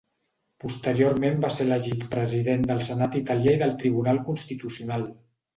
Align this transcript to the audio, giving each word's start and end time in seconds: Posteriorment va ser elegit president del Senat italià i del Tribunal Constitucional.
Posteriorment 0.63 1.37
va 1.43 1.51
ser 1.57 1.67
elegit 1.69 2.07
president 2.15 2.65
del 2.71 2.83
Senat 2.89 3.21
italià 3.23 3.55
i 3.59 3.63
del 3.65 3.77
Tribunal 3.85 4.23
Constitucional. 4.31 5.07